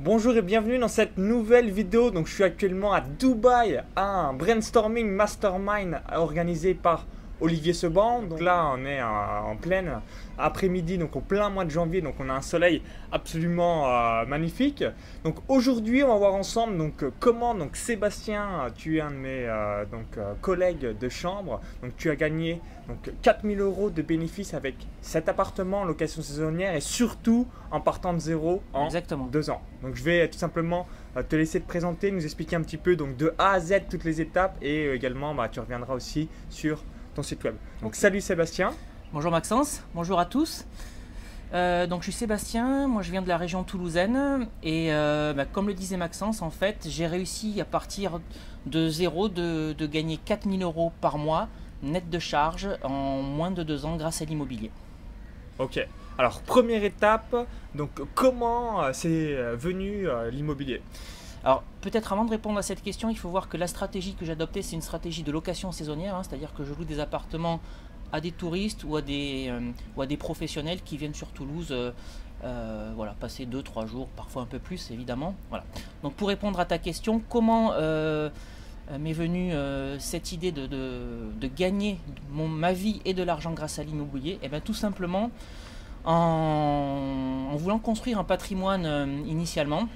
[0.00, 2.12] Bonjour et bienvenue dans cette nouvelle vidéo.
[2.12, 7.04] Donc je suis actuellement à Dubaï à un brainstorming mastermind organisé par
[7.40, 8.22] Olivier Seban.
[8.22, 10.00] Donc là, on est en pleine
[10.38, 12.00] après-midi, donc au plein mois de janvier.
[12.00, 14.84] Donc on a un soleil absolument euh, magnifique.
[15.24, 19.46] Donc aujourd'hui, on va voir ensemble donc comment donc Sébastien, tu es un de mes
[19.46, 21.60] euh, donc euh, collègues de chambre.
[21.82, 26.74] Donc tu as gagné donc 4000 euros de bénéfices avec cet appartement en location saisonnière
[26.74, 29.26] et surtout en partant de zéro en Exactement.
[29.26, 29.60] deux ans.
[29.82, 30.86] Donc je vais tout simplement
[31.28, 34.04] te laisser te présenter, nous expliquer un petit peu donc de A à Z toutes
[34.04, 36.82] les étapes et également bah, tu reviendras aussi sur
[37.22, 37.54] site web.
[37.82, 38.72] Donc salut Sébastien.
[39.12, 40.66] Bonjour Maxence, bonjour à tous.
[41.54, 45.46] Euh, donc je suis Sébastien, moi je viens de la région toulousaine et euh, bah,
[45.46, 48.20] comme le disait Maxence, en fait j'ai réussi à partir
[48.66, 51.48] de zéro de, gagner 4000 euros par mois
[51.82, 54.70] net de charge en moins de deux ans grâce à l'immobilier.
[55.58, 55.80] Ok,
[56.18, 57.34] alors première étape,
[57.74, 60.82] donc comment euh, c'est venu l'immobilier?
[61.44, 64.24] Alors peut-être avant de répondre à cette question, il faut voir que la stratégie que
[64.24, 67.60] j'ai adoptée, c'est une stratégie de location saisonnière, hein, c'est-à-dire que je loue des appartements
[68.12, 71.68] à des touristes ou à des, euh, ou à des professionnels qui viennent sur Toulouse
[71.70, 71.92] euh,
[72.44, 75.34] euh, voilà, passer 2-3 jours, parfois un peu plus évidemment.
[75.50, 75.64] Voilà.
[76.02, 77.72] Donc pour répondre à ta question, comment
[78.98, 79.52] m'est venue
[79.98, 81.98] cette idée de, de, gagner
[82.30, 84.38] mon, ma vie et de l'argent grâce à l'immobilier?
[84.42, 85.32] Eh bien tout simplement
[86.04, 89.88] en, en, voulant construire un patrimoine initialement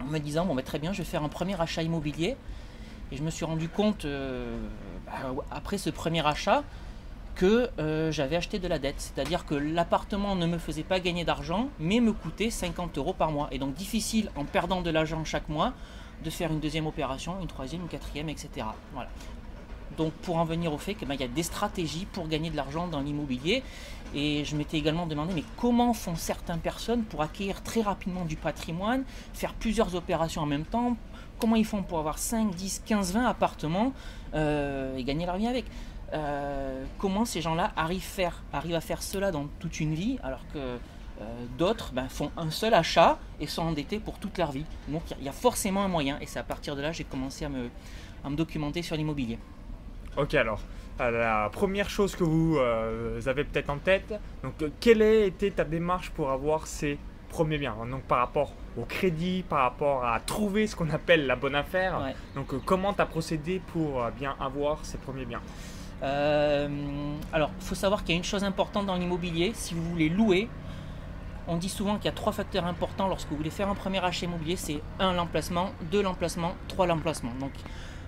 [0.00, 2.36] en me disant bon, bah, très bien, je vais faire un premier achat immobilier.
[3.10, 4.56] Et je me suis rendu compte, euh,
[5.06, 5.12] bah,
[5.50, 6.62] après ce premier achat,
[7.34, 8.96] que euh, j'avais acheté de la dette.
[8.98, 13.30] C'est-à-dire que l'appartement ne me faisait pas gagner d'argent, mais me coûtait 50 euros par
[13.30, 13.48] mois.
[13.52, 15.72] Et donc difficile, en perdant de l'argent chaque mois,
[16.24, 18.66] de faire une deuxième opération, une troisième, une quatrième, etc.
[18.92, 19.08] Voilà.
[19.96, 22.56] Donc pour en venir au fait qu'il ben, y a des stratégies pour gagner de
[22.56, 23.62] l'argent dans l'immobilier.
[24.14, 28.36] Et je m'étais également demandé, mais comment font certaines personnes pour acquérir très rapidement du
[28.36, 30.96] patrimoine, faire plusieurs opérations en même temps?
[31.38, 33.92] Comment ils font pour avoir 5, 10, 15, 20 appartements
[34.34, 35.64] euh, et gagner leur vie avec?
[36.12, 38.04] Euh, Comment ces gens-là arrivent,
[38.52, 40.78] à faire cela dans toute une vie alors que euh,
[41.58, 44.66] d'autres ben, font un seul achat et sont endettés pour toute leur vie?
[44.88, 47.04] Donc il y, a forcément un moyen et c'est à partir de là que j'ai
[47.04, 49.38] commencé à me documenter sur l'immobilier.
[50.16, 50.60] Ok, alors,
[51.10, 55.50] la première chose que vous euh, avez peut-être en tête, donc euh, quelle a été
[55.50, 56.98] ta démarche pour avoir ces
[57.28, 57.76] premiers biens?
[57.90, 62.14] Donc par rapport au crédit, par rapport à trouver ce qu'on appelle la bonne affaire,
[62.34, 65.42] donc comment tu as procédé pour bien avoir ces premiers biens?
[66.02, 69.52] Alors, il faut savoir qu'il y a une chose importante dans l'immobilier.
[69.54, 70.48] Si vous voulez louer,
[71.46, 74.02] on dit souvent qu'il y a trois facteurs importants lorsque vous voulez faire un premier
[74.04, 74.56] achat immobilier.
[74.56, 77.32] C'est un, l'emplacement, deux, l'emplacement, trois, l'emplacement.
[77.38, 77.52] Donc,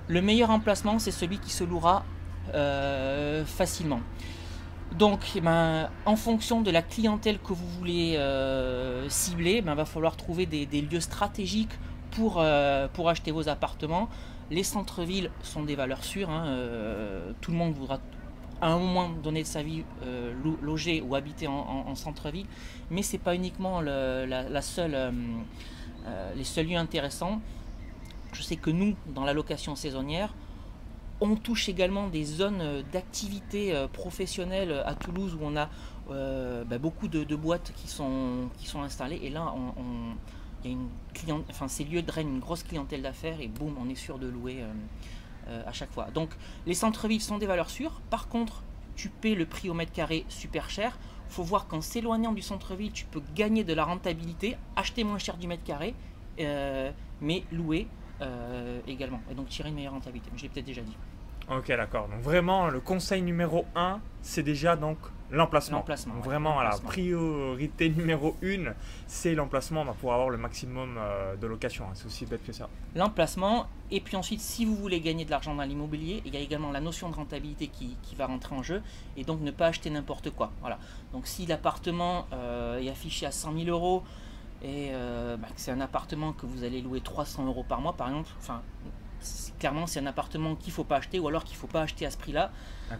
[0.09, 2.05] le meilleur emplacement, c'est celui qui se louera
[2.53, 4.01] euh, facilement.
[4.99, 9.75] Donc, eh ben, en fonction de la clientèle que vous voulez euh, cibler, il ben,
[9.75, 11.73] va falloir trouver des, lieux stratégiques
[12.13, 14.09] pour, euh, pour acheter vos appartements.
[14.51, 16.31] Les centres-villes sont des valeurs sûres.
[16.31, 16.59] Hein,
[17.41, 17.99] tout le monde voudra
[18.61, 19.85] à un moment donné de sa vie
[20.63, 22.47] loger ou habiter en, centre-ville,
[22.91, 24.97] mais ce n'est pas uniquement la, seule,
[26.37, 27.41] les seuls lieux intéressants.
[28.33, 30.35] Je sais que nous, dans la location saisonnière,
[31.25, 35.69] on touche également des zones euh, d'activité euh, professionnelle euh, à Toulouse où on a
[36.09, 39.21] bah, beaucoup de, boîtes qui sont, installées.
[39.23, 39.55] Et là,
[41.49, 44.63] enfin, ces lieux drainent une grosse clientèle d'affaires et boum, on est sûr de louer
[45.47, 46.09] à chaque fois.
[46.13, 46.29] Donc,
[46.67, 48.03] les centres-villes sont des valeurs sûres.
[48.11, 48.63] Par contre,
[48.97, 50.99] tu paies le prix au mètre carré super cher.
[51.31, 55.19] Il faut voir qu'en s'éloignant du centre-ville, tu peux gagner de la rentabilité, acheter moins
[55.19, 55.95] cher du mètre carré,
[56.39, 57.89] mais louer
[58.87, 59.23] également.
[59.31, 60.31] Et donc tirer une meilleure rentabilité.
[60.37, 60.97] Je l'ai peut-être déjà dit.
[61.51, 62.09] Ok, d'accord.
[62.09, 64.99] Donc vraiment, le conseil numéro 1, c'est déjà donc
[65.31, 65.79] l'emplacement.
[65.79, 66.15] L'emplacement.
[66.21, 68.73] vraiment, la priorité numéro 1,
[69.07, 71.85] c'est l'emplacement bah, pour avoir le maximum euh, de location.
[71.85, 71.93] Hein.
[71.95, 72.69] C'est aussi bête que ça.
[72.95, 73.67] L'emplacement.
[73.91, 76.73] Et puis ensuite, si vous voulez gagner de l'argent dans l'immobilier, il y a également
[76.73, 78.83] la notion de rentabilité qui, qui, va rentrer en jeu.
[79.17, 80.51] Et donc ne pas acheter n'importe quoi.
[80.61, 80.79] Voilà.
[81.13, 84.03] Donc si l'appartement euh, est affiché à 100 000 euros,
[84.63, 88.09] et euh, bah, c'est un appartement que vous allez louer 300 euros par mois, par
[88.09, 88.63] exemple, enfin,
[89.59, 91.83] clairement, c'est un appartement qu'il ne faut pas acheter ou alors qu'il ne faut pas
[91.83, 92.51] acheter à ce prix-là.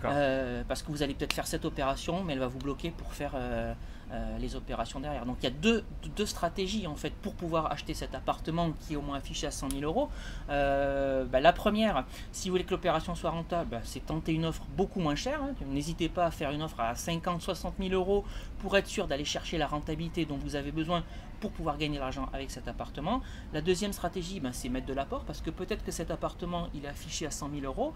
[0.05, 3.13] Euh, parce que vous allez peut-être faire cette opération, mais elle va vous bloquer pour
[3.13, 3.75] faire euh,
[4.13, 5.27] euh, les opérations derrière.
[5.27, 5.85] Donc il y a deux,
[6.17, 9.51] deux, stratégies en fait pour pouvoir acheter cet appartement qui est au moins affiché à
[9.51, 10.09] 100 000 euros.
[10.49, 14.65] Bah, la première, si vous voulez que l'opération soit rentable, bah, c'est tenter une offre
[14.77, 15.43] beaucoup moins chère.
[15.43, 15.55] Hein.
[15.67, 18.25] N'hésitez pas à faire une offre à 50, 60 000 euros
[18.59, 21.05] pour être sûr d'aller chercher la rentabilité dont vous avez besoin
[21.45, 23.21] pour pouvoir gagner l'argent avec cet appartement.
[23.53, 26.87] La deuxième stratégie, ben, c'est mettre de l'apport parce que peut-être que cet appartement il
[26.87, 27.93] est affiché à 100 000 euros,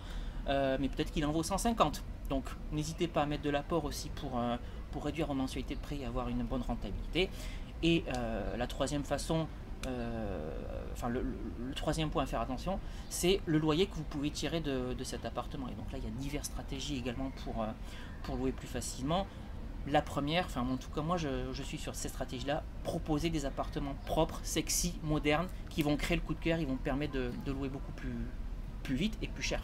[0.49, 2.05] euh, mais peut-être qu'il en vaut 150.
[2.29, 4.59] Donc n'hésitez pas à mettre de l'apport aussi pour, euh,
[4.93, 7.31] pour réduire vos mensualités de prêt et avoir une bonne rentabilité.
[7.83, 9.47] Et euh, la troisième façon
[10.93, 11.25] enfin le,
[11.75, 12.79] troisième point à faire attention,
[13.09, 15.69] c'est le loyer que vous pouvez tirer de, cet appartement.
[15.69, 17.31] Et donc là, il y a diverses stratégies également
[18.25, 19.27] pour louer plus facilement.
[19.91, 23.95] La première, enfin en tout cas moi je, suis sur cette stratégie-là, proposer des appartements
[24.07, 27.69] propres, sexy, modernes, qui vont créer le coup de cœur, ils vont permettre de, louer
[27.69, 28.15] beaucoup plus,
[28.83, 29.63] plus vite et plus cher.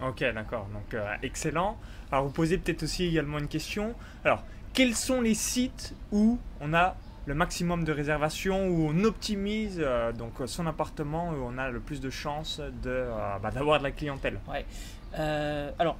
[0.00, 1.78] Ok, d'accord, donc euh, excellent.
[2.12, 3.94] Alors vous posez peut-être aussi également une question.
[4.24, 6.96] Alors, quels sont les sites où on a
[7.26, 11.80] le maximum de réservations, où on optimise euh, donc son appartement, où on a le
[11.80, 14.38] plus de chances de, euh, bah, d'avoir de la clientèle?
[14.48, 14.64] Ouais.
[15.78, 15.96] alors,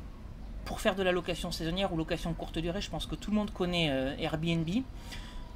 [0.69, 3.37] pour faire de la location saisonnière ou location courte durée, je pense que tout le
[3.37, 4.69] monde connaît euh, Airbnb.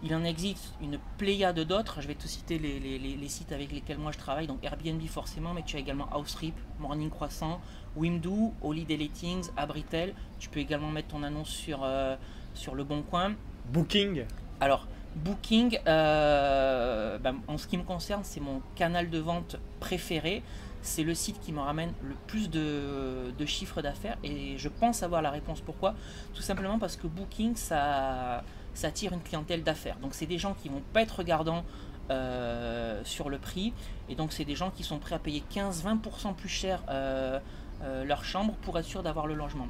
[0.02, 2.00] Il en existe une pléiade d'autres.
[2.00, 4.46] Je vais te citer les, sites avec lesquels moi je travaille.
[4.46, 7.60] Donc Airbnb forcément, mais tu as également Houserip, Morning Croissant,
[7.94, 10.14] Wimdu, Holiday Lettings, Abritel.
[10.40, 12.16] Tu peux également mettre ton annonce sur, euh,
[12.54, 13.34] sur le Bon Coin.
[13.66, 14.24] Booking
[14.60, 20.42] Alors, Booking, euh, ben, en ce qui me concerne, c'est mon canal de vente préféré
[20.82, 25.22] c'est le site qui me ramène le plus de, chiffres d'affaires et je pense avoir
[25.22, 25.94] la réponse pourquoi?
[26.34, 28.42] Tout simplement parce que Booking, ça,
[28.82, 29.96] attire une clientèle d'affaires.
[29.98, 31.64] Donc c'est des gens qui vont pas être regardants
[32.10, 33.72] euh, sur le prix
[34.08, 37.38] et donc c'est des gens qui sont prêts à payer 15-20% plus cher euh,
[37.82, 39.66] euh, leur chambre pour être sûr d'avoir le logement.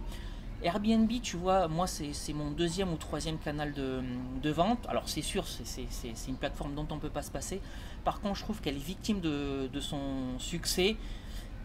[0.62, 4.87] Airbnb, tu vois, moi c'est mon deuxième ou troisième canal de, vente.
[4.88, 7.61] Alors c'est sûr, c'est une plateforme dont on ne peut pas se passer.
[8.05, 10.97] Par contre, je trouve qu'elle est victime de, son succès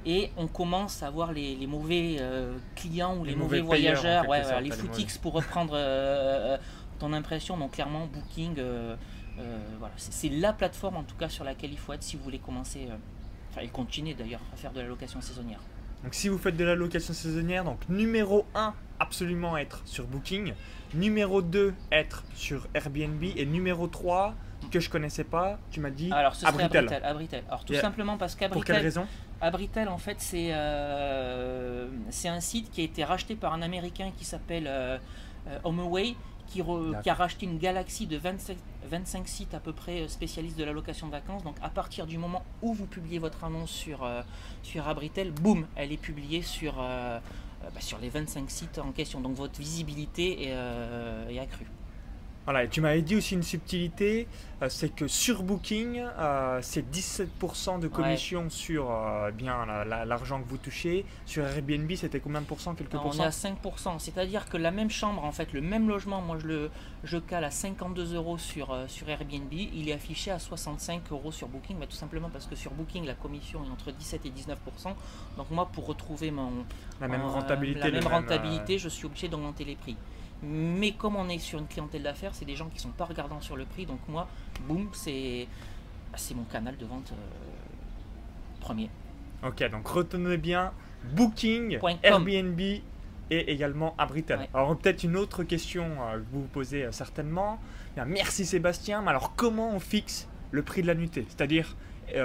[0.06, 4.26] et on commence à voir les, mauvais euh, clients ou les, mauvais, voyageurs,
[4.62, 6.58] les footix pour reprendre euh, euh,
[7.00, 7.58] ton impression.
[7.58, 8.56] Donc clairement, Booking,
[9.80, 12.40] voilà, c'est la plateforme en tout cas sur laquelle il faut être si vous voulez
[12.40, 12.88] commencer,
[13.52, 15.60] enfin et continuer d'ailleurs à faire de la location saisonnière.
[16.04, 18.74] Donc si vous faites de la location saisonnière, donc numéro 1,
[19.08, 20.54] absolument être sur Booking,
[20.94, 24.36] numéro 2, être sur Airbnb, et numéro 3,
[24.70, 27.02] que je connaissais pas, tu m'as dit Alors, ce serait Abritel.
[27.04, 27.44] Abritel.
[27.48, 28.54] Alors, tout simplement parce qu'Abritel.
[28.54, 29.08] Pour quelle raison?
[29.40, 34.12] Abritel, en fait, c'est euh, c'est un site qui a été racheté par un Américain
[34.18, 34.98] qui s'appelle euh,
[35.48, 36.16] euh HomeAway,
[36.48, 36.62] qui,
[37.04, 38.58] qui, a racheté une galaxie de 25,
[38.90, 41.44] 25, sites à peu près euh, spécialistes de la location de vacances.
[41.44, 44.10] Donc, à partir du moment où vous publiez votre annonce sur,
[44.64, 46.84] sur Abritel, boum, elle est publiée sur,
[47.74, 49.22] bah, sur les 25 sites en question.
[49.22, 51.68] Donc, votre visibilité est, est accrue.
[52.48, 54.26] Voilà, et tu m'avais dit aussi une subtilité,
[54.62, 60.48] euh, c'est que sur Booking, euh, c'est 17% de commission sur euh, bien l'argent que
[60.48, 61.04] vous touchez.
[61.26, 64.90] Sur Airbnb, c'était combien de pourcents quelques On est à 5%, c'est-à-dire que la même
[64.90, 66.72] chambre, en fait, le même logement, moi je le
[67.04, 71.50] je cale à 52 euros sur, sur Airbnb, il est affiché à 65 euros sur
[71.50, 74.56] Booking, mais tout simplement parce que sur Booking, la commission est entre 17 et 19%.
[75.36, 76.66] Donc moi, pour retrouver mon,
[77.02, 79.98] la même rentabilité, la même rentabilité je suis obligé d'augmenter les prix.
[80.44, 83.42] Mais comme on est sur une clientèle d'affaires, c'est des gens qui sont pas regardants
[83.42, 83.86] sur le prix.
[83.86, 84.28] Donc moi,
[84.68, 85.48] boum, c'est
[86.12, 88.90] bah, mon canal de vente euh, premier.
[89.44, 90.72] Ok, donc retenez bien
[91.14, 92.82] Booking, Airbnb et
[93.30, 94.48] également Abritel.
[94.54, 97.60] Alors peut-être une autre question euh, que vous vous posez euh, certainement.
[98.06, 101.26] merci Sébastien, mais alors comment on fixe le prix de la nuitée?
[101.30, 101.76] C'est-à-dire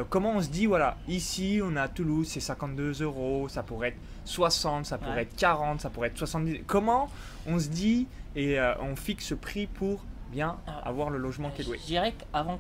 [0.09, 3.89] comment on se dit, voilà, ici on a à Toulouse, c'est 52 euros, ça pourrait
[3.89, 6.63] être 60, ça pourrait être 40, ça pourrait être 70.
[6.67, 7.11] Comment
[7.47, 8.07] on se dit
[8.37, 11.79] et euh, on fixe ce prix pour bien avoir le logement qui est loué?
[11.81, 12.59] Je dirais qu'avant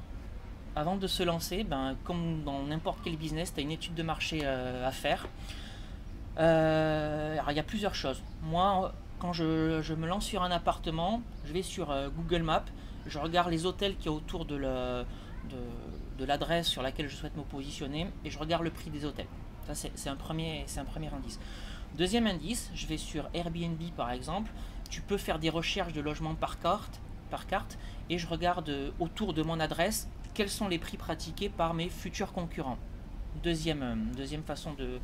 [0.74, 4.02] avant de se lancer, ben, comme dans n'importe quel business, tu as une étude de
[4.02, 5.28] marché euh, à faire.
[6.38, 8.22] Euh, il y a plusieurs choses.
[8.42, 12.64] Moi, quand je, je, me lance sur un appartement, je vais sur Google Maps,
[13.06, 14.56] je regarde les hôtels qui y a autour de
[16.24, 19.26] l'adresse sur laquelle je souhaite me positionner et je regarde le prix des hôtels.
[19.74, 20.64] C'est un, premier,
[21.12, 21.38] indice.
[21.96, 24.50] Deuxième indice, je vais sur Airbnb par exemple.
[24.90, 27.00] Tu peux faire des recherches de logements par carte,
[27.30, 27.78] par carte
[28.10, 31.88] et je regarde euh, autour de mon adresse quels sont les prix pratiqués par mes
[31.88, 32.78] futurs concurrents.
[33.42, 33.82] Deuxième,
[34.18, 34.98] euh, façon de,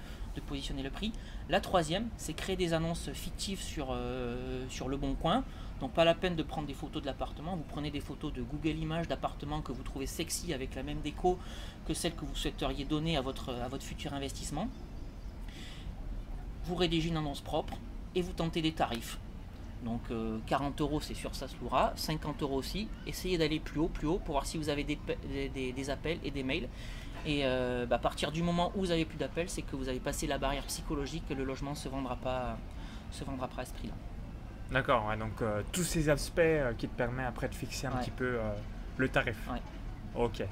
[0.46, 1.12] positionner le prix.
[1.48, 5.42] La troisième, c'est créer des annonces fictives sur, euh, sur le bon coin.
[5.80, 8.42] Donc pas la peine de prendre des photos de l'appartement, vous prenez des photos de
[8.42, 11.38] Google Images d'appartements que vous trouvez sexy avec la même déco
[11.87, 14.68] que celle que vous souhaiteriez donner à votre, à votre futur investissement.
[16.64, 17.75] Vous rédigez une annonce propre
[18.14, 19.18] et vous tentez des tarifs.
[19.85, 20.02] Donc
[20.47, 22.88] 40 euh, euros c'est sûr ça se louera, 50 euros aussi.
[23.06, 24.99] Essayez d'aller plus haut, plus haut pour voir si vous avez des,
[25.54, 26.68] des, appels et des mails.
[27.25, 29.88] Et euh, bah, à partir du moment où vous avez plus d'appels, c'est que vous
[29.88, 32.58] avez passé la barrière psychologique que le logement ne se vendra pas,
[33.12, 33.94] se vendra pas à ce prix-là.
[34.70, 38.10] D'accord, donc euh, tous ces aspects euh, qui te permettent après de fixer un petit
[38.10, 38.52] peu euh,
[38.98, 39.37] le tarif.
[40.14, 40.42] Ok.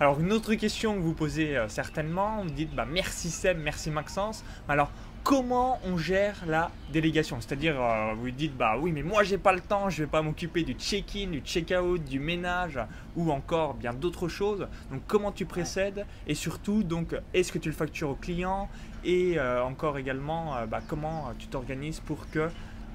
[0.00, 4.44] Alors une autre question que vous posez certainement, vous dites bah, merci Seb, merci Maxence.
[4.68, 4.90] Alors
[5.24, 7.38] comment on gère la délégation?
[7.40, 7.74] C'est-à-dire,
[8.16, 10.74] vous dites, bah oui, mais moi j'ai pas le temps, je vais pas m'occuper du
[10.74, 12.78] check-in, du check-out, du ménage
[13.16, 14.68] ou encore bien d'autres choses.
[14.90, 16.06] Donc, comment tu précèdes?
[16.28, 18.68] Et surtout, donc, est-ce que tu le factures au client?
[19.04, 22.48] Et encore également, bah, comment tu t'organises pour que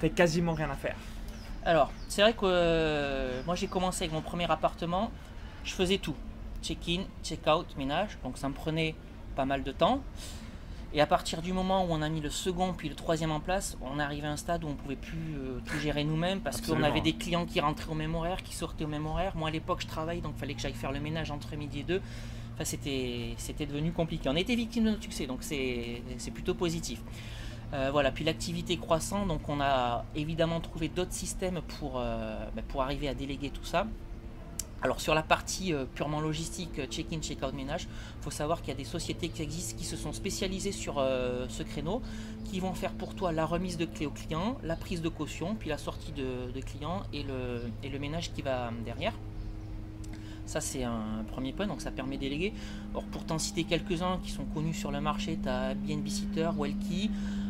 [0.10, 0.96] quasiment rien à faire
[1.66, 5.12] Alors, c'est vrai que moi j'ai commencé avec mon premier appartement,
[5.64, 6.16] je faisais tout
[6.62, 8.96] check-in, check-out, ménage, donc ça me prenait
[9.36, 10.02] pas mal de temps.
[10.96, 13.40] Et à partir du moment où on a mis le second puis le troisième en
[13.40, 16.40] place, on est arrivé à un stade où on pouvait plus euh, tout gérer nous-mêmes
[16.40, 19.36] parce qu'on avait des clients qui rentraient au même horaire, qui sortaient au même horaire.
[19.36, 21.80] Moi à l'époque je travaille donc il fallait que j'aille faire le ménage entre midi
[21.80, 22.02] et deux.
[22.54, 24.30] Enfin c'était, c'était devenu compliqué.
[24.30, 27.02] On été victime de notre succès donc c'est, plutôt positif.
[27.74, 32.62] Euh, voilà, puis l'activité croissant, donc on a évidemment trouvé d'autres systèmes pour, euh, bah,
[32.68, 33.88] pour arriver à déléguer tout ça.
[34.84, 37.88] Alors sur la partie euh, purement logistique, check-in, check-out ménage,
[38.20, 40.96] il faut savoir qu'il y a des sociétés qui existent qui se sont spécialisées sur
[41.50, 42.04] ce créneau,
[42.46, 45.56] qui vont faire pour toi la remise de clés au client, la prise de caution,
[45.56, 49.14] puis la sortie de, client et le, et ménage qui va derrière.
[50.46, 52.54] Ça, c'est un premier point, donc ça permet de déléguer.
[52.92, 56.50] Alors, pour t'en citer quelques-uns qui sont connus sur le marché, tu as BNB Sitter,
[56.58, 57.10] Welky.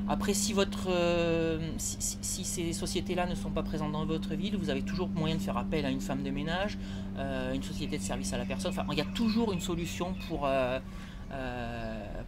[0.09, 4.69] Après, si, votre, euh, si, ces sociétés-là ne sont pas présentes dans votre ville, vous
[4.69, 6.77] avez toujours moyen de faire appel à une femme de ménage,
[7.17, 8.71] euh, une société de service à la personne.
[8.71, 10.79] Enfin, il y a toujours une solution pour, euh,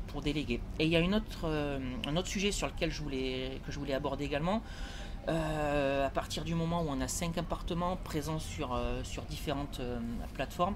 [0.07, 0.61] pour déléguer.
[0.79, 1.47] Et il y a une autre,
[2.07, 4.61] un autre sujet sur lequel je voulais, que je voulais aborder également.
[5.27, 9.81] à partir du moment où on a cinq appartements présents sur, sur différentes
[10.33, 10.75] plateformes,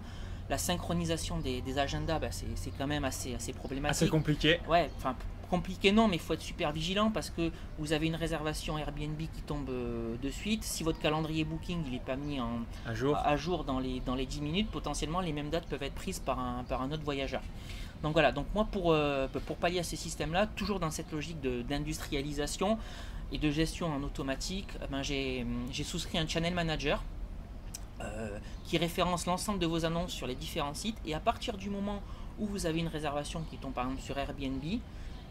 [0.49, 4.03] la synchronisation des, agendas, bah, c'est quand même assez, assez problématique.
[4.03, 4.59] Assez compliqué.
[4.67, 5.15] Ouais, enfin
[5.49, 9.17] compliqué non, mais il faut être super vigilant parce que vous avez une réservation Airbnb
[9.17, 10.63] qui tombe euh, de suite.
[10.63, 13.17] Si votre calendrier Booking il n'est pas mis en, à, jour.
[13.17, 16.19] à jour dans les, dans les 10 minutes, potentiellement les mêmes dates peuvent être prises
[16.19, 17.41] par un, par un autre voyageur.
[18.03, 21.41] Donc voilà, donc moi pour, euh, pour pallier à ces systèmes-là, toujours dans cette logique
[21.41, 22.77] d'industrialisation
[23.31, 27.03] et de gestion en automatique, eh ben j'ai souscrit un channel manager
[28.01, 30.97] euh, qui référence l'ensemble de vos annonces sur les différents sites.
[31.05, 32.01] Et à partir du moment
[32.37, 34.63] où vous avez une réservation qui tombe par exemple sur Airbnb,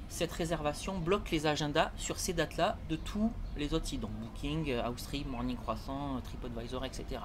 [0.08, 4.74] cette réservation bloque les agendas sur ces dates-là de tous les autres sites, donc Booking,
[4.88, 7.20] Outstream, Morning Croissant, TripAdvisor, etc.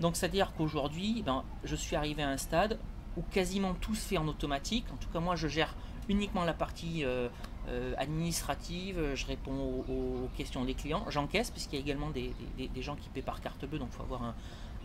[0.00, 2.78] Donc c'est-à-dire qu'aujourd'hui, ben, je suis arrivé à un stade
[3.16, 4.84] où quasiment tout se fait en automatique.
[4.92, 5.74] En tout cas, moi, je gère
[6.08, 7.28] uniquement la partie euh,
[7.68, 12.32] euh, administrative, je réponds aux, questions des clients, j'encaisse, puisqu'il y a également des,
[12.80, 14.34] gens qui paient par carte bleue, donc il faut avoir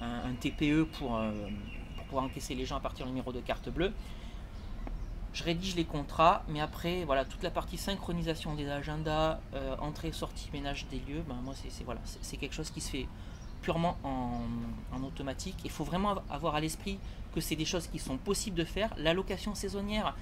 [0.01, 1.31] un, TPE pour, euh,
[1.95, 3.93] pour pouvoir encaisser les gens à partir du numéro de carte bleue
[5.33, 10.11] je rédige les contrats, mais après, voilà, toute la partie synchronisation des agendas, euh, entrée,
[10.11, 13.07] sortie, ménage des lieux, ben moi, c'est voilà, c'est quelque chose qui se fait
[13.61, 15.55] purement en, automatique.
[15.63, 16.99] Il faut vraiment avoir à l'esprit
[17.33, 18.93] que c'est des choses qui sont possibles de faire.
[18.97, 20.15] L'allocation saisonnière,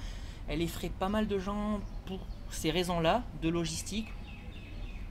[0.48, 2.20] elle effraie pas mal de gens pour
[2.52, 4.08] ces raisons-là, de logistique,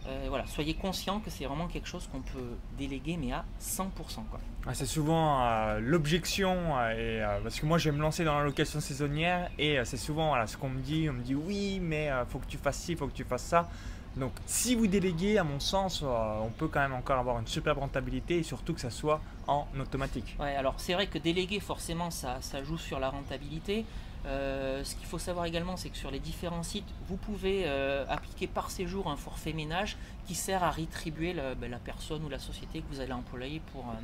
[0.08, 3.88] euh, voilà, soyez conscient que c'est vraiment quelque chose qu'on peut déléguer, mais à 100%.
[4.30, 4.40] Quoi.
[4.66, 8.38] Ah, c'est souvent euh, l'objection, euh, et, parce que moi je vais me lancer dans
[8.38, 12.10] la location saisonnière, et c'est souvent ce qu'on me dit, on me dit oui, mais
[12.28, 13.68] faut que tu fasses ci, faut que tu fasses ça.
[14.16, 17.76] Donc si vous déléguez, à mon sens, on peut quand même encore avoir une super
[17.76, 20.36] rentabilité, et surtout que ça soit en automatique.
[20.40, 23.84] Ouais, alors c'est vrai que déléguer, forcément, ça, ça joue sur la rentabilité.
[24.26, 28.04] Euh, ce qu'il faut savoir également, c'est que sur les différents sites, vous pouvez euh,
[28.08, 29.96] appliquer par séjour un forfait ménage
[30.26, 33.88] qui sert à rétribuer ben, la, personne ou la société que vous allez employer pour,
[33.88, 33.94] euh,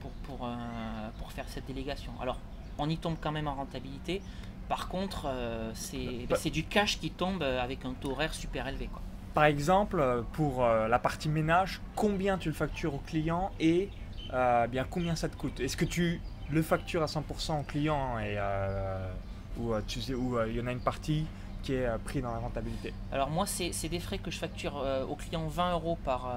[0.00, 0.48] pour, pour,
[1.18, 2.12] pour, faire cette délégation.
[2.20, 2.38] Alors,
[2.78, 4.22] on y tombe quand même en rentabilité.
[4.68, 5.30] Par contre,
[5.74, 8.86] c'est ben, du cash qui tombe avec un taux horaire super élevé.
[8.86, 9.02] Quoi.
[9.34, 13.90] Par exemple, pour la partie ménage, combien tu le factures au client et
[14.70, 15.60] bien combien ça te coûte?
[15.60, 18.38] Est-ce que tu le factures à 100% au client et
[19.58, 19.80] ou euh,
[20.16, 21.26] où euh, il y en a une partie
[21.62, 24.84] qui est euh, prise dans la rentabilité Alors moi, c'est des frais que je facture
[25.08, 26.34] au client 20 euros par,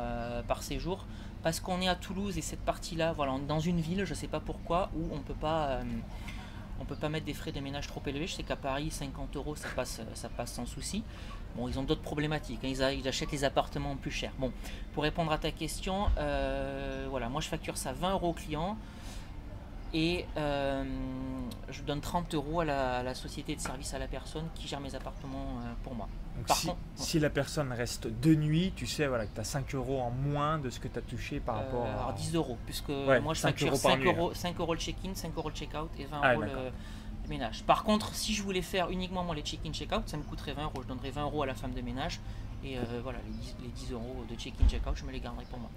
[0.48, 1.06] par séjour
[1.44, 4.28] parce qu'on est à Toulouse et cette partie-là, voilà, dans une ville, je ne sais
[4.28, 5.36] pas pourquoi, où on peut
[6.88, 8.28] peut pas mettre des frais de ménage trop élevés.
[8.28, 11.04] Je sais qu'à Paris, 50 euros, ça passe, ça passe sans souci.
[11.56, 12.60] Bon, ils ont d'autres problématiques.
[12.64, 12.68] Hein.
[12.70, 14.34] Ils, ils, achètent les appartements plus chers.
[14.40, 14.52] Bon,
[14.94, 16.08] pour répondre à ta question,
[17.10, 18.78] voilà, moi je facture ça 20 euros au client
[19.94, 20.84] et euh,
[21.70, 24.94] je donne 30 euros à la, société de service à la personne qui gère mes
[24.96, 26.08] appartements euh, pour moi.
[26.38, 30.02] Donc si, la personne reste deux nuits, tu sais voilà, que tu as 5 euros
[30.02, 32.04] en moins de ce que tu as touché par rapport euh, à...
[32.04, 35.50] Alors 10 euros, puisque moi je facture 5 euros, 5 euros le check-in, 5 euros
[35.50, 37.64] le check-out et 20 ah, euros le, ménage.
[37.64, 40.64] Par contre, si je voulais faire uniquement moi les check-in, check-out, ça me coûterait 20
[40.66, 40.82] euros.
[40.84, 42.20] Je donnerais 20 euros à la femme de ménage
[42.64, 43.20] et voilà,
[43.64, 45.70] les 10, euros de check-in, check-out, je me les garderai pour moi.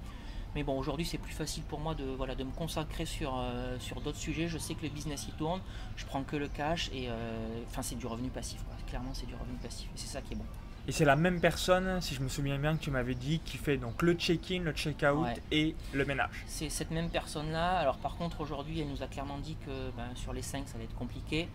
[0.54, 3.78] Mais bon, aujourd'hui, c'est plus facile pour moi de, voilà, de me consacrer sur, euh,
[3.78, 4.48] sur d'autres sujets.
[4.48, 5.60] Je sais que le business il tourne,
[5.96, 8.58] je prends que le cash et euh, enfin, c'est du revenu passif.
[8.88, 10.44] Clairement, c'est du revenu passif et c'est ça qui est bon.
[10.86, 13.58] Et c'est la même personne, si je me souviens bien, que tu m'avais dit, qui
[13.58, 15.34] fait donc le check-in, le check-out Ouais.
[15.52, 16.44] et le ménage.
[16.46, 17.76] C'est cette même personne-là.
[17.78, 20.78] Alors par contre, aujourd'hui, elle nous a clairement dit que ben, sur les 5, ça
[20.78, 21.46] va être compliqué.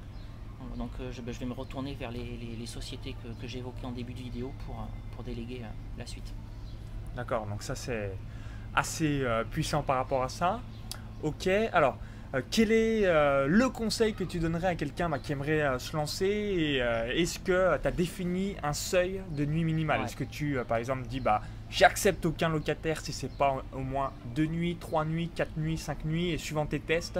[0.77, 3.47] Donc euh, je, ben, je vais me retourner vers les, les- les sociétés que, que
[3.47, 4.75] j'ai évoquées en début de vidéo pour,
[5.15, 5.63] pour déléguer
[5.97, 6.31] la suite.
[7.15, 8.15] D'accord, donc ça c'est
[8.75, 10.59] assez euh, puissant par rapport à ça.
[11.21, 11.97] Ok, alors
[12.33, 15.95] euh, quel est euh, le conseil que tu donnerais à quelqu'un bah, qui aimerait se
[15.95, 16.77] lancer et,
[17.21, 19.99] Est-ce que tu as défini un seuil de nuit minimale?
[19.99, 20.05] Ouais.
[20.05, 24.11] Est-ce que tu, par exemple, dis bah j'accepte aucun locataire si c'est pas au moins
[24.35, 27.19] deux nuits, trois nuits, quatre nuits, cinq nuits et suivant tes tests,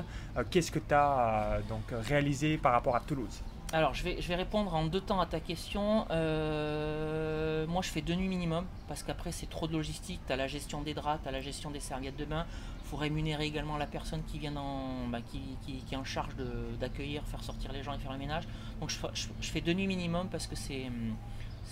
[0.50, 3.42] qu'est-ce que tu as donc réalisé par rapport à Toulouse?
[3.74, 6.06] Alors, je vais, je vais répondre en deux temps à ta question.
[6.12, 10.20] Euh, moi, je fais deux nuits minimum parce qu'après, c'est trop de logistique.
[10.27, 12.46] Tu as la gestion des draps, tu as la gestion des serviettes de bain.
[12.84, 16.03] Il faut rémunérer également la personne qui vient dans, bah, qui, qui- qui est en
[16.03, 16.36] charge
[16.80, 18.44] d'accueillir, faire sortir les gens et faire le ménage.
[18.80, 20.92] Donc, je, fais- je- je fais deux nuits minimum parce que c'est,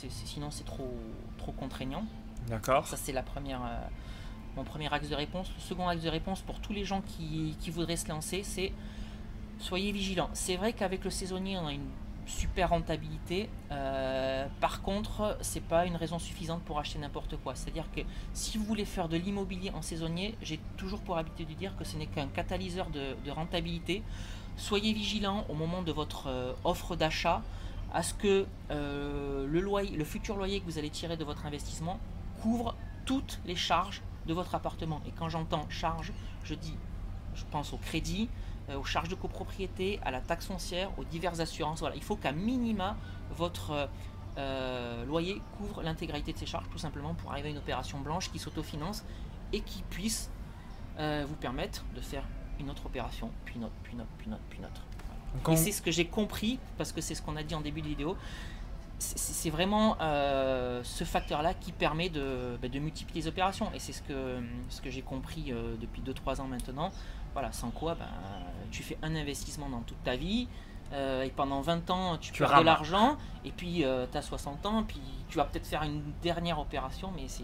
[0.10, 0.98] sinon, c'est trop,
[1.38, 2.03] trop contraignant.
[2.48, 3.77] D'accord Ça, c'est la première, euh,
[4.55, 5.51] mon premier axe de réponse.
[5.55, 8.72] Le second axe de réponse pour tous les gens qui, qui voudraient se lancer, c'est
[9.62, 10.30] soyez vigilants.
[10.34, 11.89] C'est vrai qu'avec le saisonnier, on a une
[12.25, 13.50] super rentabilité.
[13.72, 17.56] Euh, par contre, c'est pas une raison suffisante pour acheter n'importe quoi.
[17.56, 18.01] C'est-à-dire que
[18.34, 21.84] si vous voulez faire de l'immobilier en saisonnier, j'ai toujours pour habitude de dire que
[21.84, 24.03] ce n'est qu'un catalyseur de, rentabilité.
[24.58, 27.41] Soyez vigilants au moment de votre euh, offre d'achat
[27.94, 31.46] à ce que euh, le, loyer, le futur loyer que vous allez tirer de votre
[31.46, 32.00] investissement
[32.41, 32.75] couvre
[33.06, 35.01] toutes les charges de votre appartement.
[35.08, 36.12] Et quand j'entends charges,
[36.44, 36.75] je dis,
[37.36, 38.30] je pense au crédit,
[38.75, 41.80] aux charges de copropriété, à la taxe foncière, aux diverses assurances.
[41.80, 42.98] Voilà, il faut qu'à minima
[43.36, 43.86] votre euh,
[44.38, 48.32] euh, loyer couvre l'intégralité de ces charges, tout simplement pour arriver à une opération blanche
[48.32, 49.04] qui s'autofinance
[49.54, 50.30] et qui puisse
[51.00, 52.24] euh, vous permettre de faire
[52.60, 54.82] une autre opération, puis une autre, puis une autre, puis une autre, puis une autre.
[55.44, 55.60] Voilà.
[55.60, 57.82] Et c'est ce que j'ai compris, parce que c'est ce qu'on a dit en début
[57.82, 58.16] de vidéo.
[59.00, 63.72] C'est vraiment euh, ce facteur-là qui permet de, bah, de multiplier les opérations.
[63.74, 66.92] Et c'est ce que, ce que j'ai compris euh, depuis 2-3 ans maintenant.
[67.34, 68.06] Voilà, sans quoi ben,
[68.72, 70.48] tu fais un investissement dans toute ta vie.
[70.94, 73.18] euh, et pendant 20 ans, tu, Tu perds de l'argent.
[73.46, 74.84] Et puis, tu as 60 ans.
[74.84, 77.12] Puis, tu vas peut-être faire une dernière opération.
[77.15, 77.44] Mais c'est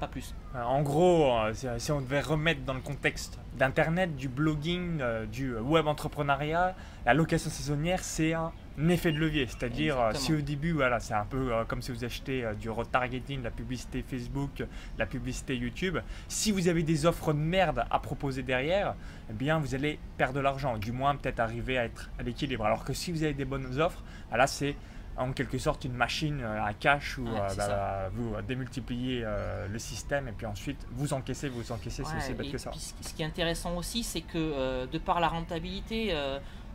[0.00, 0.34] pas plus.
[0.54, 5.26] Euh, En gros, euh, si- on devait remettre dans le contexte d'Internet, du blogging, euh,
[5.26, 6.74] du web entrepreneuriat,
[7.06, 8.52] la location saisonnière, c'est un
[8.88, 9.46] effet de levier.
[9.46, 13.44] C'est-à-dire, si au début, voilà, c'est un peu comme si vous achetez du retargeting, de
[13.44, 14.66] la publicité Facebook, de
[14.98, 18.94] la publicité YouTube, si vous avez des offres de merde à proposer derrière,
[19.30, 22.64] eh bien, vous allez perdre de l'argent, du moins peut-être arriver à être à l'équilibre.
[22.64, 24.74] Alors que si vous avez des bonnes offres, ah là, c'est
[25.16, 28.34] en quelque sorte une machine euh, à cash où Ouais, euh, c'est bah, bah, vous
[28.34, 32.50] euh, démultipliez euh, le système et puis ensuite vous encaissez, vous encaissez, c'est aussi bête
[32.52, 32.70] que ça.
[32.74, 36.14] ce qui- est intéressant aussi, c'est que euh, de par la rentabilité,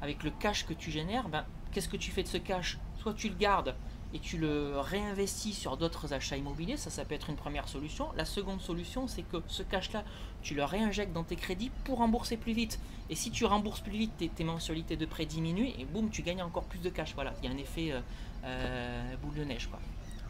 [0.01, 2.77] avec le cash que tu génères, ben, qu'est-ce que tu fais de ce cash?
[2.99, 3.73] Soit tu le gardes
[4.13, 8.07] et tu le réinvestis sur d'autres achats immobiliers, ça, ça peut être une première solution.
[8.15, 10.03] La seconde solution, c'est que ce cash-là,
[10.41, 12.79] tu le réinjectes dans tes crédits pour rembourser plus vite.
[13.09, 16.21] Et si tu rembourses plus vite, tes, tes mensualités de prêt diminuent et boum, tu
[16.21, 17.13] gagnes encore plus de cash.
[17.15, 17.99] Voilà, il y a un effet euh,
[18.45, 19.67] euh, boule de neige.
[19.67, 19.79] Quoi.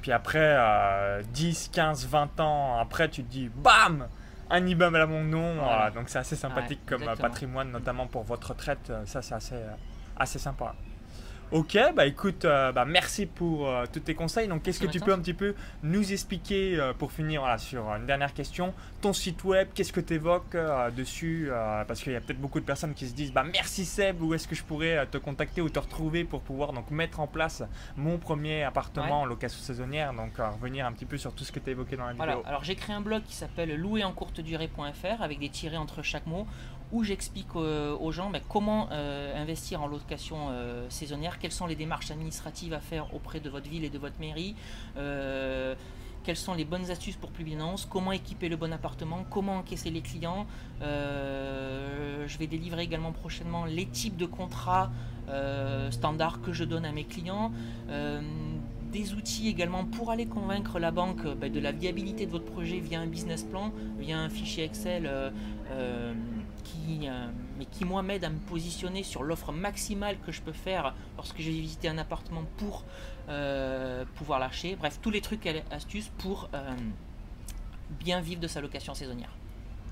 [0.01, 4.07] Puis après, euh, 10, 15, 20 ans après, tu te dis BAM
[4.49, 5.91] un immeuble à mon nom, Voilà.
[5.91, 9.71] Donc c'est assez sympathique Ouais, comme patrimoine, notamment pour votre retraite, ça c'est assez, euh,
[10.15, 10.75] assez sympa.
[11.49, 14.49] Ok, bah écoute, euh, bah merci pour euh, tous tes conseils.
[14.49, 17.87] Donc, qu'est-ce que tu peux un petit peu nous expliquer euh, pour finir voilà, sur
[17.93, 18.73] une dernière question?
[18.99, 20.57] Ton site web, qu'est-ce que tu évoques
[20.95, 21.49] dessus
[21.87, 24.33] Parce qu'il y a peut-être beaucoup de personnes qui se disent bah merci Seb, où
[24.33, 27.63] est-ce que je pourrais te contacter ou te retrouver pour pouvoir donc mettre en place
[27.95, 30.13] mon premier appartement en location saisonnière?
[30.13, 32.33] Donc, revenir un petit peu sur tout ce que tu as évoqué dans la Voilà,
[32.35, 32.47] vidéo.
[32.47, 36.45] alors j'ai créé un blog qui s'appelle louerencourtedurée.fr avec des tirets entre chaque mot
[36.91, 41.67] où j'explique euh, aux gens ben, comment euh, investir en location euh, saisonnière, quelles sont
[41.67, 44.55] les démarches administratives à faire auprès de votre ville et de votre mairie,
[46.23, 49.59] quelles sont les bonnes astuces pour publier une annonce, comment équiper le bon appartement, comment
[49.59, 50.45] encaisser les clients.
[50.81, 54.91] Je vais délivrer également prochainement les types de contrats
[55.89, 57.53] standards que je donne à mes clients.
[59.13, 62.79] Outils également pour aller convaincre la banque euh, ben, de la viabilité de votre projet
[62.79, 65.29] via un business plan, via un fichier Excel euh,
[65.71, 66.13] euh,
[66.63, 67.07] qui,
[67.57, 71.39] mais qui moi m'aide à me positionner sur l'offre maximale que je peux faire lorsque
[71.39, 72.83] je vais visiter un appartement pour
[74.15, 74.75] pouvoir lâcher.
[74.75, 76.49] Bref, tous les trucs et astuces pour
[77.99, 79.31] bien vivre de sa location saisonnière.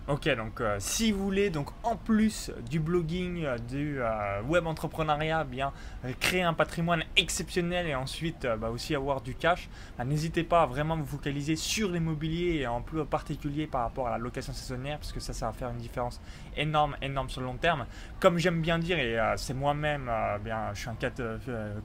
[0.07, 4.67] Ok, donc euh, si vous voulez, donc en plus du blogging, euh, du euh, web
[4.67, 5.73] entrepreneuriat, bien
[6.05, 10.61] euh, créer un patrimoine exceptionnel et ensuite bah, aussi avoir du cash, bah, n'hésitez pas
[10.61, 14.53] à vraiment vous focaliser sur l'immobilier et en plus particulier par rapport à la location
[14.53, 16.21] saisonnière parce que ça, ça va faire une différence
[16.55, 17.87] énorme, énorme sur le long terme.
[18.19, 21.09] Comme j'aime bien dire, et c'est moi-même, euh, bien, je suis un cas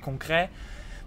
[0.03, 0.51] concret.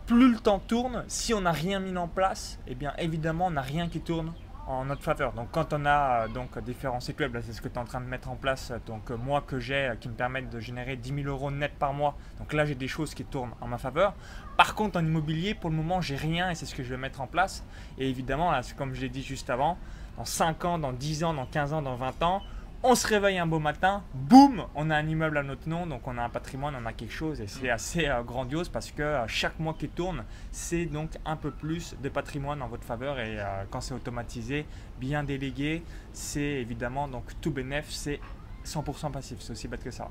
[0.07, 3.51] plus le temps tourne, si on n'a rien mis en place, eh bien évidemment on
[3.51, 4.33] n'a rien qui tourne
[4.67, 5.33] en notre faveur.
[5.33, 7.85] Donc quand on a euh, donc différents sites web, c'est ce que tu es en
[7.85, 10.59] train de mettre en place, donc euh, moi que j'ai, euh, qui me permettent de
[10.59, 12.15] générer 10 000 euros net par mois.
[12.39, 14.13] Donc là j'ai des choses qui tournent en ma faveur.
[14.57, 16.97] Par contre en immobilier, pour le moment j'ai rien et c'est ce que je vais
[16.97, 17.65] mettre en place.
[17.97, 19.77] Et évidemment, là, comme je l'ai dit juste avant,
[20.17, 22.41] dans 5 ans, dans 10 ans, dans 15 ans, dans 20 ans,
[22.85, 26.05] on se réveille un beau matin, boum, on a un immeuble à notre nom, donc
[26.05, 29.01] on a un patrimoine, on a quelque chose et c'est assez euh, grandiose parce que
[29.01, 33.19] euh, chaque mois qui tourne, c'est donc un peu plus de patrimoine en votre faveur
[33.21, 34.65] et euh, quand c'est automatisé,
[34.99, 38.19] bien délégué, c'est évidemment donc tout bénéf, c'est
[38.65, 40.09] 100% passif, c'est aussi bête que ça.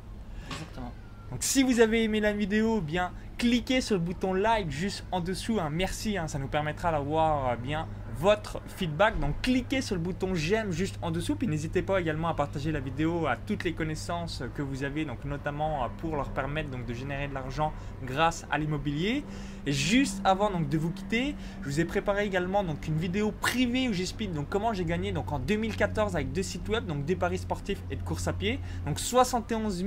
[0.50, 0.92] Exactement.
[1.30, 5.20] Donc si vous avez aimé la vidéo, bien cliquez sur le bouton like juste en
[5.20, 7.86] dessous, un merci, hein, ça nous permettra d'avoir bien
[8.18, 9.18] votre feedback.
[9.20, 11.36] Donc cliquez sur le bouton j'aime juste en dessous.
[11.36, 15.04] Puis n'hésitez pas également à partager la vidéo à toutes les connaissances que vous avez,
[15.04, 17.72] donc notamment pour leur permettre donc, de générer de l'argent
[18.04, 19.24] grâce à l'immobilier.
[19.64, 23.30] Et juste avant donc, de vous quitter, je vous ai préparé également donc, une vidéo
[23.30, 27.04] privée où j'explique donc, comment j'ai gagné donc, en 2014 avec deux sites web, donc
[27.04, 28.58] des paris sportifs et de course à pied.
[28.86, 29.84] Donc 71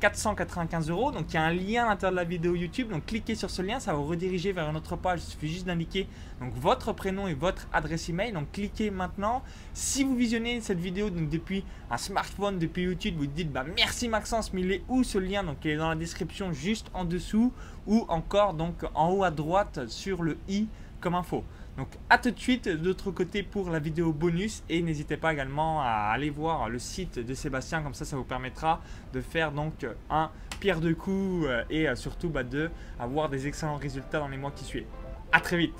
[0.00, 1.10] 495 euros.
[1.10, 2.90] Donc il y a un lien à l'intérieur de la vidéo YouTube.
[2.90, 5.20] Donc cliquez sur ce lien, ça va vous rediriger vers une autre page.
[5.20, 6.08] Il suffit juste d'indiquer
[6.40, 8.32] donc, votre prénom et votre adresse email.
[8.32, 9.42] Donc cliquez maintenant.
[9.74, 14.08] Si vous visionnez cette vidéo donc, depuis un smartphone, depuis YouTube, vous dites bah, merci
[14.08, 15.44] Maxence, mais il est où ce lien?
[15.44, 17.52] Donc il est dans la description juste en dessous
[17.86, 20.68] ou encore donc en haut à droite sur le i
[21.00, 21.44] comme info.
[21.76, 25.32] Donc à tout de suite de l'autre côté pour la vidéo bonus et n'hésitez pas
[25.32, 28.82] également à aller voir le site de Sébastien comme ça ça vous permettra
[29.14, 33.46] de faire donc un pierre de coups euh, et euh, surtout bah, de avoir des
[33.46, 34.86] excellents résultats dans les mois qui suivent.
[35.32, 35.78] À très vite.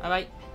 [0.00, 0.51] Bye bye.